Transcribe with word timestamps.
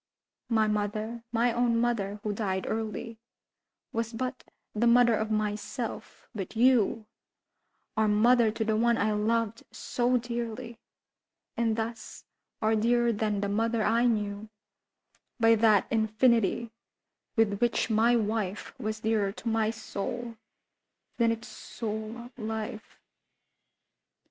My 0.49 0.65
mother—my 0.67 1.53
own 1.53 1.79
mother, 1.79 2.19
who 2.23 2.33
died 2.33 2.65
early, 2.67 3.19
Was 3.93 4.13
but 4.13 4.43
the 4.73 4.87
mother 4.87 5.13
of 5.13 5.29
myself; 5.29 6.27
but 6.33 6.55
you 6.55 7.05
Are 7.95 8.07
mother 8.07 8.49
to 8.49 8.65
the 8.65 8.75
one 8.75 8.97
I 8.97 9.11
loved 9.11 9.61
so 9.71 10.17
dearly, 10.17 10.79
And 11.55 11.75
thus 11.75 12.25
are 12.63 12.75
dearer 12.75 13.13
than 13.13 13.41
the 13.41 13.47
mother 13.47 13.83
I 13.83 14.05
knew 14.07 14.49
By 15.39 15.53
that 15.53 15.85
infinity 15.91 16.71
with 17.35 17.61
which 17.61 17.91
my 17.91 18.15
wife 18.15 18.73
Was 18.79 19.01
dearer 19.01 19.31
to 19.33 19.47
my 19.47 19.69
soul 19.69 20.35
than 21.17 21.31
its 21.31 21.47
soul 21.47 22.31
life. 22.39 22.99